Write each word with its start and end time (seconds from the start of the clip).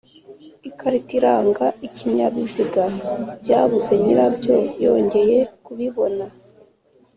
ikarita 0.69 1.11
iranga 1.19 1.65
ikinyabiziga 1.87 2.83
byabuze 3.41 3.93
nyirabyo 4.03 4.57
yongeye 4.83 5.37
kubibona. 5.65 6.25